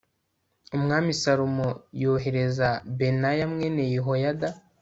[0.77, 1.67] umwami salomo
[2.01, 4.49] yohereza benaya mwene yehoyada